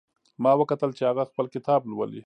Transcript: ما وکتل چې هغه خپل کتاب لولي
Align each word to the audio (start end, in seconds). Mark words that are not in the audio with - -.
ما 0.43 0.51
وکتل 0.61 0.89
چې 0.97 1.03
هغه 1.09 1.23
خپل 1.29 1.45
کتاب 1.55 1.81
لولي 1.91 2.19